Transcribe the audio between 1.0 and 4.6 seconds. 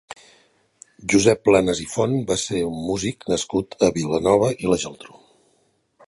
Josep Planas i Font va ser un músic nascut a Vilanova